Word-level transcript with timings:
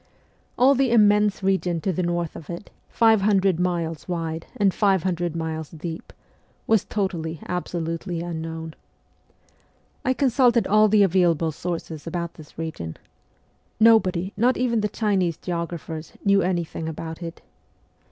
All 0.57 0.73
the 0.73 0.89
immense 0.89 1.43
region 1.43 1.79
to 1.81 1.93
the 1.93 2.01
north 2.01 2.35
of 2.35 2.49
it, 2.49 2.71
five 2.89 3.21
hundred 3.21 3.57
SIBERIA 3.57 3.89
233 3.93 4.09
miles 4.09 4.09
wide 4.09 4.47
and 4.57 4.73
five 4.73 5.03
hundred 5.03 5.35
miles 5.35 5.69
deep, 5.69 6.11
was 6.65 6.83
totally, 6.83 7.39
absolutely 7.47 8.19
unknown. 8.21 8.73
I 10.03 10.13
consulted 10.13 10.65
all 10.65 10.87
the 10.87 11.03
available 11.03 11.51
sources 11.51 12.07
about 12.07 12.33
this 12.33 12.57
region. 12.57 12.97
Nobody, 13.79 14.33
not 14.35 14.57
even 14.57 14.81
the 14.81 14.87
Chinese 14.89 15.37
geographers, 15.37 16.13
knew 16.25 16.41
anything 16.41 16.89
about 16.89 17.21
it. 17.21 17.43